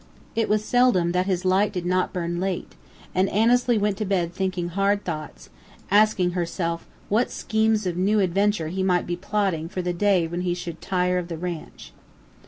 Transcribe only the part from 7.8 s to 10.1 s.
of new adventure he might be plotting for the